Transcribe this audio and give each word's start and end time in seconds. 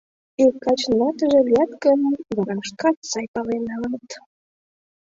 Ик 0.45 0.55
качын 0.63 0.93
ватыже 0.99 1.39
лият 1.47 1.71
гын, 1.83 1.99
вара 2.35 2.57
шкат 2.69 2.97
сай 3.11 3.25
пален 3.33 3.63
налат. 3.69 4.09